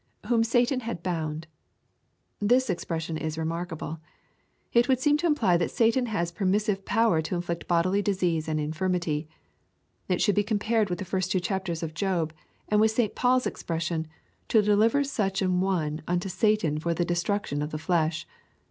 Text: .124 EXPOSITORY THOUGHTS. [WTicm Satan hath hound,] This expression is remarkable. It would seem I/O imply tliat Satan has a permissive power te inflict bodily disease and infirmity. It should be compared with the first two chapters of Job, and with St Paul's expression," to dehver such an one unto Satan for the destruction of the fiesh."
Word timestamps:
.124 0.23 0.41
EXPOSITORY 0.41 0.41
THOUGHTS. 0.41 0.49
[WTicm 0.49 0.51
Satan 0.51 0.79
hath 0.79 1.05
hound,] 1.05 1.47
This 2.39 2.69
expression 2.71 3.17
is 3.17 3.37
remarkable. 3.37 3.99
It 4.73 4.89
would 4.89 4.99
seem 4.99 5.15
I/O 5.21 5.27
imply 5.27 5.57
tliat 5.59 5.69
Satan 5.69 6.05
has 6.07 6.31
a 6.31 6.33
permissive 6.33 6.85
power 6.85 7.21
te 7.21 7.35
inflict 7.35 7.67
bodily 7.67 8.01
disease 8.01 8.47
and 8.47 8.59
infirmity. 8.59 9.29
It 10.07 10.19
should 10.19 10.33
be 10.33 10.43
compared 10.43 10.89
with 10.89 10.97
the 10.97 11.05
first 11.05 11.31
two 11.31 11.39
chapters 11.39 11.83
of 11.83 11.93
Job, 11.93 12.33
and 12.67 12.81
with 12.81 12.89
St 12.89 13.13
Paul's 13.13 13.45
expression," 13.45 14.07
to 14.49 14.63
dehver 14.63 15.05
such 15.05 15.43
an 15.43 15.61
one 15.61 16.01
unto 16.07 16.29
Satan 16.29 16.79
for 16.79 16.95
the 16.95 17.05
destruction 17.05 17.61
of 17.61 17.69
the 17.69 17.77
fiesh." 17.77 18.25